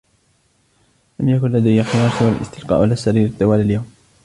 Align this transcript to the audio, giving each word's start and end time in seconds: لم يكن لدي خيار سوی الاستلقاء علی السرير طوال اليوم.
لم 1.19 1.29
يكن 1.29 1.51
لدي 1.51 1.83
خيار 1.83 2.09
سوی 2.09 2.29
الاستلقاء 2.29 2.81
علی 2.83 2.91
السرير 2.93 3.31
طوال 3.39 3.59
اليوم. 3.61 3.85